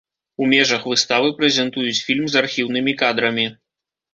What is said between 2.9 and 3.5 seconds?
кадрамі.